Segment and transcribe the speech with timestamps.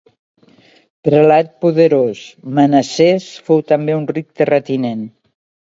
[1.07, 2.23] Prelat poderós,
[2.61, 5.07] Manassès fou també un ric terratinent.